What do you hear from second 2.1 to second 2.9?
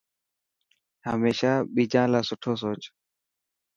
لاءِ سٺو سوچ.